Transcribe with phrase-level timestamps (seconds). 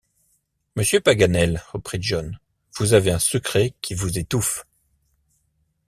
[0.75, 2.39] Monsieur Paganel, reprit John,
[2.79, 4.65] vous avez un secret qui vous étouffe!